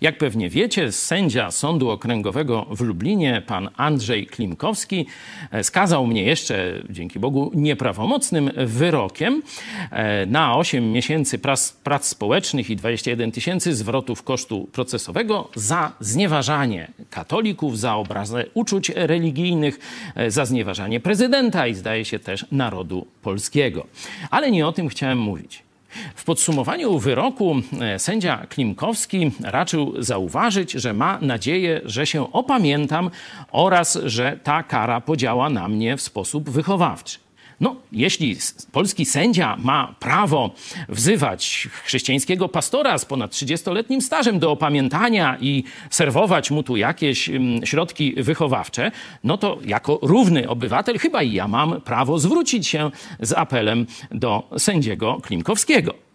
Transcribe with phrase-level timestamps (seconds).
[0.00, 5.06] Jak pewnie wiecie, sędzia Sądu Okręgowego w Lublinie, pan Andrzej Klimkowski,
[5.50, 9.42] e, skazał mnie jeszcze, dzięki Bogu, nieprawomocnym wyrokiem
[9.90, 16.90] e, na 8 miesięcy prac, prac społecznych i 21 tysięcy zwrotów kosztu procesowego za znieważanie
[17.10, 19.78] katolików, za obrazę uczuć religijnych,
[20.14, 23.86] e, za znieważanie prezydenta i zdaje się też narodu polskiego.
[24.30, 25.69] Ale nie o tym chciałem mówić.
[26.14, 33.10] W podsumowaniu wyroku e, sędzia Klimkowski raczył zauważyć, że ma nadzieję, że się opamiętam
[33.52, 37.29] oraz że ta kara podziała na mnie w sposób wychowawczy.
[37.60, 38.36] No, jeśli
[38.72, 40.54] polski sędzia ma prawo
[40.88, 47.66] wzywać chrześcijańskiego pastora z ponad 30-letnim stażem do opamiętania i serwować mu tu jakieś mm,
[47.66, 48.90] środki wychowawcze,
[49.24, 54.48] no to jako równy obywatel chyba i ja mam prawo zwrócić się z apelem do
[54.58, 56.09] sędziego Klimkowskiego.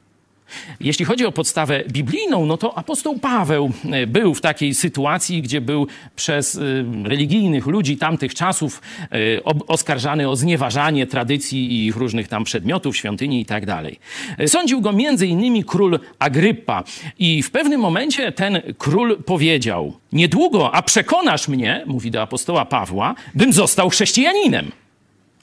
[0.79, 5.61] Jeśli chodzi o podstawę biblijną, no to apostoł Paweł e, był w takiej sytuacji, gdzie
[5.61, 6.61] był przez e,
[7.03, 13.41] religijnych ludzi tamtych czasów e, oskarżany o znieważanie tradycji i ich różnych tam przedmiotów, świątyni
[13.41, 13.99] i tak dalej.
[14.47, 16.83] Sądził go między innymi król Agryppa
[17.19, 23.15] i w pewnym momencie ten król powiedział: Niedługo, a przekonasz mnie, mówi do apostoła Pawła,
[23.35, 24.71] bym został chrześcijaninem.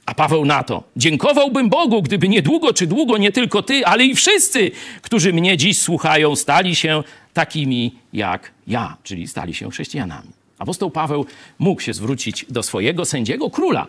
[0.05, 4.15] A Paweł na to: Dziękowałbym Bogu, gdyby niedługo czy długo nie tylko ty, ale i
[4.15, 10.29] wszyscy, którzy mnie dziś słuchają, stali się takimi jak ja, czyli stali się chrześcijanami.
[10.59, 11.25] Apostoł Paweł
[11.59, 13.87] mógł się zwrócić do swojego sędziego króla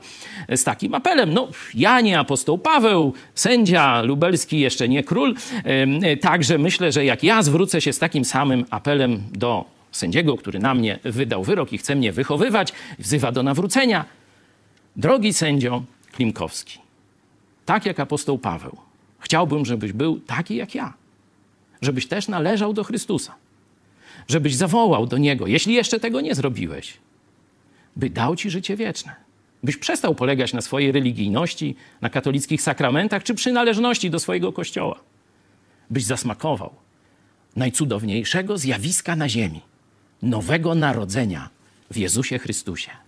[0.48, 1.34] z takim apelem.
[1.34, 5.34] No, ja nie apostoł Paweł, sędzia lubelski, jeszcze nie król.
[6.20, 10.74] Także myślę, że jak ja zwrócę się z takim samym apelem do sędziego, który na
[10.74, 14.04] mnie wydał wyrok i chce mnie wychowywać, wzywa do nawrócenia.
[14.96, 15.82] Drogi sędzio,
[16.14, 16.78] Klimkowski.
[17.64, 18.76] Tak jak apostoł Paweł.
[19.18, 20.94] Chciałbym, żebyś był taki jak ja.
[21.82, 23.34] Żebyś też należał do Chrystusa.
[24.28, 26.98] Żebyś zawołał do Niego, jeśli jeszcze tego nie zrobiłeś,
[27.96, 29.14] by dał Ci życie wieczne.
[29.62, 35.00] Byś przestał polegać na swojej religijności, na katolickich sakramentach czy przynależności do swojego kościoła.
[35.90, 36.74] Byś zasmakował
[37.56, 39.60] najcudowniejszego zjawiska na ziemi
[40.22, 41.50] nowego narodzenia
[41.90, 43.03] w Jezusie Chrystusie.